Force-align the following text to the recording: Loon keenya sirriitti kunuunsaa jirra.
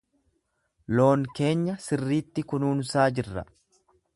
Loon 0.99 1.27
keenya 1.39 1.77
sirriitti 1.89 2.47
kunuunsaa 2.55 3.07
jirra. 3.21 3.45